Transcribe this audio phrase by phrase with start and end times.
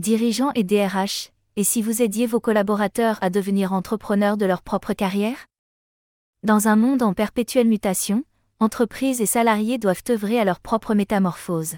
[0.00, 4.94] Dirigeants et DRH, et si vous aidiez vos collaborateurs à devenir entrepreneurs de leur propre
[4.94, 5.44] carrière?
[6.42, 8.24] Dans un monde en perpétuelle mutation,
[8.60, 11.76] entreprises et salariés doivent œuvrer à leur propre métamorphose.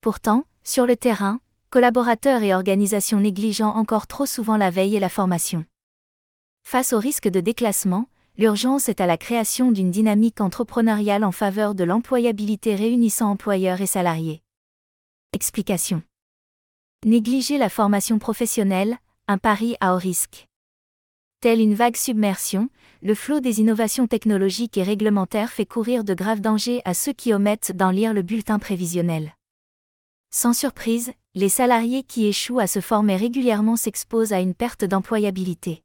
[0.00, 5.10] Pourtant, sur le terrain, collaborateurs et organisations négligeant encore trop souvent la veille et la
[5.10, 5.66] formation.
[6.64, 8.08] Face au risque de déclassement,
[8.38, 13.86] l'urgence est à la création d'une dynamique entrepreneuriale en faveur de l'employabilité réunissant employeurs et
[13.86, 14.40] salariés.
[15.34, 16.02] Explication.
[17.06, 20.48] Négliger la formation professionnelle, un pari à haut risque.
[21.40, 22.70] Telle une vague submersion,
[23.02, 27.32] le flot des innovations technologiques et réglementaires fait courir de graves dangers à ceux qui
[27.32, 29.32] omettent d'en lire le bulletin prévisionnel.
[30.32, 35.84] Sans surprise, les salariés qui échouent à se former régulièrement s'exposent à une perte d'employabilité.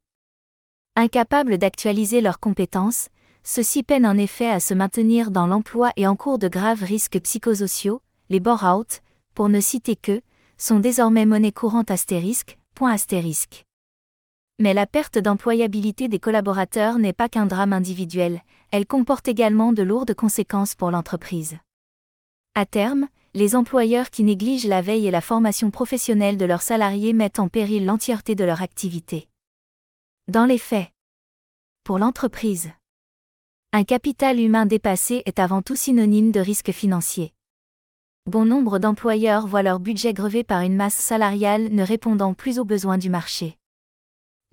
[0.96, 3.10] Incapables d'actualiser leurs compétences,
[3.44, 7.20] ceux-ci peinent en effet à se maintenir dans l'emploi et en cours de graves risques
[7.22, 9.04] psychosociaux, les bore-out,
[9.36, 10.22] pour ne citer que,
[10.58, 12.58] sont désormais monnaie courante astérisque.
[14.60, 19.84] Mais la perte d'employabilité des collaborateurs n'est pas qu'un drame individuel, elle comporte également de
[19.84, 21.58] lourdes conséquences pour l'entreprise.
[22.56, 27.14] À terme, les employeurs qui négligent la veille et la formation professionnelle de leurs salariés
[27.14, 29.28] mettent en péril l'entièreté de leur activité.
[30.28, 30.90] Dans les faits,
[31.84, 32.72] pour l'entreprise,
[33.72, 37.34] un capital humain dépassé est avant tout synonyme de risque financier.
[38.26, 42.64] Bon nombre d'employeurs voient leur budget grevé par une masse salariale ne répondant plus aux
[42.64, 43.58] besoins du marché.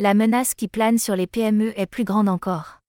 [0.01, 2.81] La menace qui plane sur les PME est plus grande encore.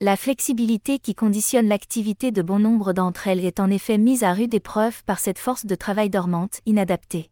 [0.00, 4.34] La flexibilité qui conditionne l'activité de bon nombre d'entre elles est en effet mise à
[4.34, 7.28] rude épreuve par cette force de travail dormante, inadaptée.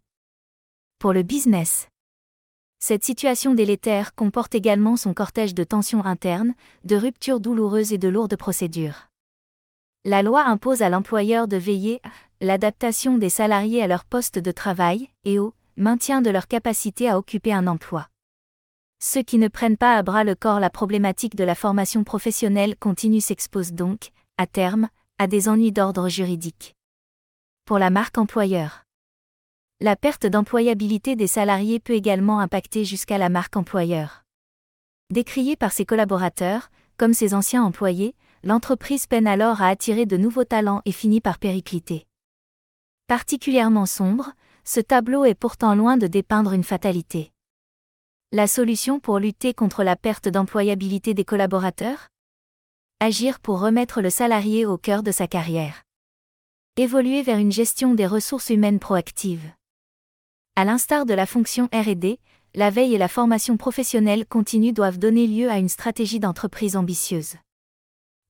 [0.99, 1.87] Pour le business.
[2.81, 8.09] Cette situation délétère comporte également son cortège de tensions internes, de ruptures douloureuses et de
[8.09, 9.07] lourdes procédures.
[10.05, 12.01] La loi impose à l'employeur de veiller
[12.41, 17.19] l'adaptation des salariés à leur poste de travail et au maintien de leur capacité à
[17.19, 18.09] occuper un emploi.
[18.99, 22.77] Ceux qui ne prennent pas à bras le corps la problématique de la formation professionnelle
[22.77, 24.89] continue s'exposent donc, à terme,
[25.19, 26.75] à des ennuis d'ordre juridique.
[27.65, 28.85] Pour la marque employeur.
[29.81, 34.25] La perte d'employabilité des salariés peut également impacter jusqu'à la marque employeur.
[35.11, 40.45] Décriée par ses collaborateurs, comme ses anciens employés, l'entreprise peine alors à attirer de nouveaux
[40.45, 42.07] talents et finit par péricliter.
[43.09, 44.33] Particulièrement sombre,
[44.65, 47.31] ce tableau est pourtant loin de dépeindre une fatalité.
[48.33, 52.09] La solution pour lutter contre la perte d'employabilité des collaborateurs?
[52.99, 55.85] Agir pour remettre le salarié au cœur de sa carrière.
[56.77, 59.53] Évoluer vers une gestion des ressources humaines proactive.
[60.57, 62.19] À l'instar de la fonction RD,
[62.57, 67.37] la veille et la formation professionnelle continue doivent donner lieu à une stratégie d'entreprise ambitieuse.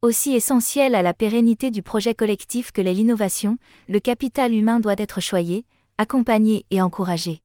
[0.03, 3.59] Aussi essentielle à la pérennité du projet collectif que l'est l'innovation,
[3.89, 5.65] le capital humain doit être choyé,
[5.99, 7.41] accompagné et encouragé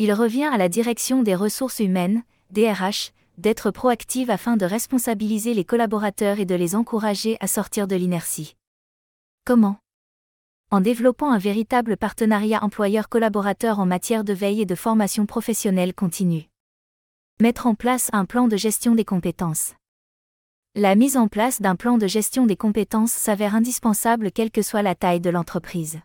[0.00, 2.22] il revient à la direction des ressources humaines,
[2.52, 7.96] DRH, d'être proactive afin de responsabiliser les collaborateurs et de les encourager à sortir de
[7.96, 8.56] l'inertie.
[9.44, 9.76] Comment?
[10.70, 16.48] En développant un véritable partenariat employeur-collaborateur en matière de veille et de formation professionnelle continue.
[17.38, 19.74] Mettre en place un plan de gestion des compétences.
[20.76, 24.82] La mise en place d'un plan de gestion des compétences s'avère indispensable quelle que soit
[24.82, 25.98] la taille de l'entreprise.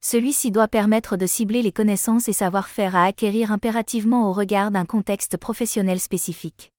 [0.00, 4.84] Celui-ci doit permettre de cibler les connaissances et savoir-faire à acquérir impérativement au regard d'un
[4.84, 6.72] contexte professionnel spécifique.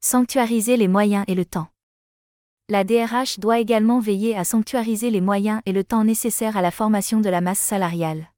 [0.00, 1.68] Sanctuariser les moyens et le temps.
[2.70, 6.70] La DRH doit également veiller à sanctuariser les moyens et le temps nécessaires à la
[6.70, 8.32] formation de la masse salariale.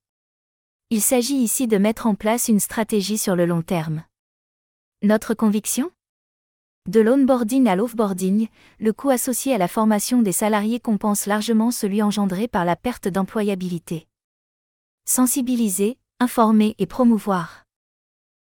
[0.91, 4.03] Il s'agit ici de mettre en place une stratégie sur le long terme.
[5.05, 5.93] Notre conviction?
[6.89, 8.49] De l'onboarding à l'offboarding,
[8.81, 13.09] le coût associé à la formation des salariés compense largement celui engendré par la perte
[13.09, 14.07] d'employabilité.
[15.05, 17.65] Sensibiliser, informer et promouvoir.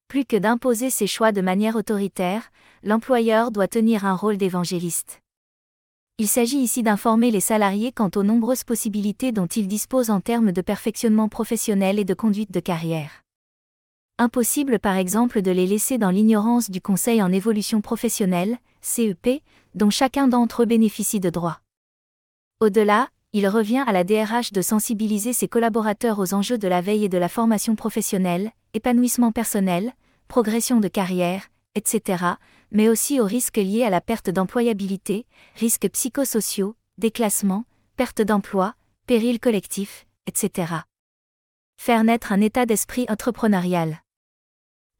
[0.07, 2.51] Plus que d'imposer ses choix de manière autoritaire,
[2.83, 5.19] l'employeur doit tenir un rôle d'évangéliste.
[6.19, 10.51] Il s'agit ici d'informer les salariés quant aux nombreuses possibilités dont ils disposent en termes
[10.51, 13.23] de perfectionnement professionnel et de conduite de carrière.
[14.19, 19.43] Impossible par exemple de les laisser dans l'ignorance du Conseil en évolution professionnelle, CEP,
[19.75, 21.59] dont chacun d'entre eux bénéficie de droits.
[22.59, 27.05] Au-delà, il revient à la DRH de sensibiliser ses collaborateurs aux enjeux de la veille
[27.05, 29.93] et de la formation professionnelle, épanouissement personnel,
[30.27, 32.23] progression de carrière, etc.,
[32.71, 35.27] mais aussi aux risques liés à la perte d'employabilité,
[35.57, 37.65] risques psychosociaux, déclassement,
[37.97, 38.73] perte d'emploi,
[39.05, 40.73] péril collectif, etc.
[41.79, 44.01] Faire naître un état d'esprit entrepreneurial.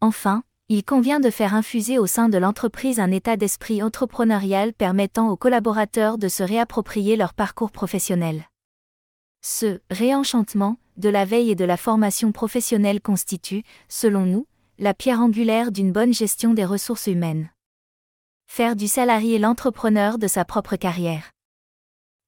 [0.01, 5.29] Enfin, il convient de faire infuser au sein de l'entreprise un état d'esprit entrepreneurial permettant
[5.29, 8.45] aux collaborateurs de se réapproprier leur parcours professionnel.
[9.41, 14.45] Ce réenchantement de la veille et de la formation professionnelle constitue, selon nous,
[14.77, 17.49] la pierre angulaire d'une bonne gestion des ressources humaines.
[18.47, 21.31] Faire du salarié l'entrepreneur de sa propre carrière.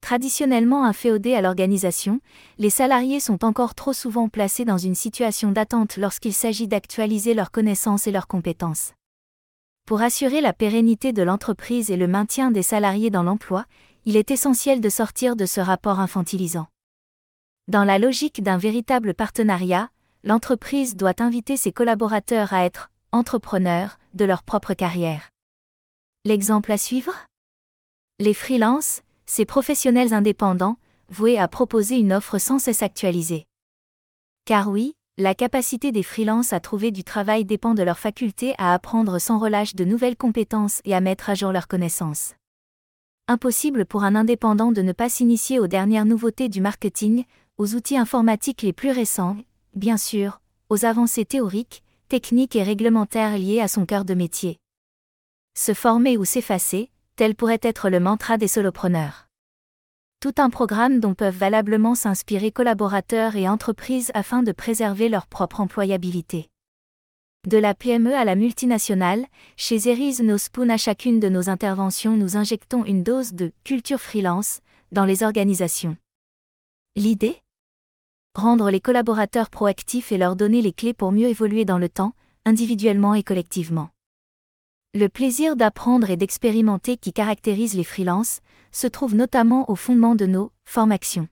[0.00, 2.20] Traditionnellement inféodés à l'organisation,
[2.58, 7.50] les salariés sont encore trop souvent placés dans une situation d'attente lorsqu'il s'agit d'actualiser leurs
[7.50, 8.92] connaissances et leurs compétences.
[9.86, 13.66] Pour assurer la pérennité de l'entreprise et le maintien des salariés dans l'emploi,
[14.04, 16.66] il est essentiel de sortir de ce rapport infantilisant.
[17.68, 19.90] Dans la logique d'un véritable partenariat,
[20.24, 25.28] l'entreprise doit inviter ses collaborateurs à être entrepreneurs de leur propre carrière.
[26.24, 27.14] L'exemple à suivre?
[28.18, 30.76] Les freelances, ces professionnels indépendants,
[31.08, 33.46] voués à proposer une offre sans cesse actualisée.
[34.44, 38.74] Car oui, la capacité des freelances à trouver du travail dépend de leur faculté à
[38.74, 42.34] apprendre sans relâche de nouvelles compétences et à mettre à jour leurs connaissances.
[43.28, 47.22] Impossible pour un indépendant de ne pas s'initier aux dernières nouveautés du marketing,
[47.56, 49.36] aux outils informatiques les plus récents,
[49.76, 50.40] bien sûr,
[50.70, 54.58] aux avancées théoriques, techniques et réglementaires liées à son cœur de métier.
[55.56, 59.28] Se former ou s'effacer, tel pourrait être le mantra des solopreneurs.
[60.20, 65.60] Tout un programme dont peuvent valablement s'inspirer collaborateurs et entreprises afin de préserver leur propre
[65.60, 66.48] employabilité.
[67.46, 69.26] De la PME à la multinationale,
[69.58, 74.00] chez Zeris No Spoon à chacune de nos interventions nous injectons une dose de culture
[74.00, 75.98] freelance dans les organisations.
[76.96, 77.36] L'idée?
[78.34, 82.14] Rendre les collaborateurs proactifs et leur donner les clés pour mieux évoluer dans le temps,
[82.46, 83.90] individuellement et collectivement.
[84.92, 88.40] Le plaisir d'apprendre et d'expérimenter qui caractérise les freelances
[88.72, 91.28] se trouve notamment au fondement de nos formations.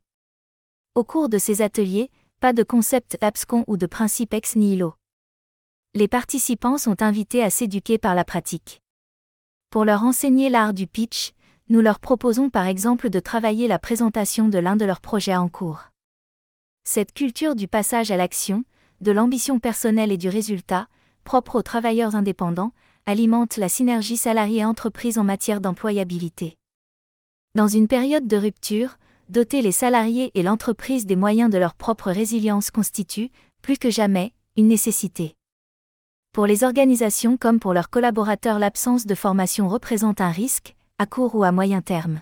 [0.95, 4.95] Au cours de ces ateliers, pas de concept abscon ou de principe ex nihilo.
[5.95, 8.81] Les participants sont invités à s'éduquer par la pratique.
[9.71, 11.33] Pour leur enseigner l'art du pitch,
[11.69, 15.49] nous leur proposons par exemple de travailler la présentation de l'un de leurs projets en
[15.49, 15.89] cours.
[16.85, 18.63] Cette culture du passage à l'action,
[19.01, 20.87] de l'ambition personnelle et du résultat,
[21.25, 22.73] propre aux travailleurs indépendants,
[23.09, 26.59] alimente la synergie salarié-entreprise en matière d'employabilité.
[27.55, 28.99] Dans une période de rupture,
[29.31, 33.31] doter les salariés et l'entreprise des moyens de leur propre résilience constitue,
[33.63, 35.37] plus que jamais, une nécessité.
[36.33, 41.35] Pour les organisations comme pour leurs collaborateurs, l'absence de formation représente un risque, à court
[41.35, 42.21] ou à moyen terme.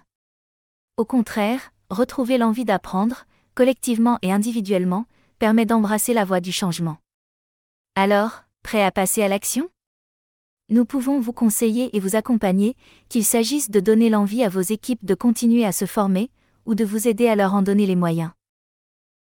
[0.97, 3.25] Au contraire, retrouver l'envie d'apprendre,
[3.56, 5.06] collectivement et individuellement,
[5.41, 6.99] permet d'embrasser la voie du changement.
[7.97, 9.69] Alors, prêt à passer à l'action?
[10.68, 12.74] Nous pouvons vous conseiller et vous accompagner,
[13.08, 16.30] qu'il s'agisse de donner l'envie à vos équipes de continuer à se former,
[16.66, 18.30] ou de vous aider à leur en donner les moyens.